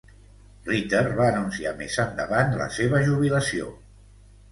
Ritter 0.67 1.01
va 1.19 1.27
anunciar 1.33 1.73
més 1.81 1.97
endavant 2.03 2.55
la 2.61 2.67
seva 2.79 3.03
jubilació. 3.09 3.69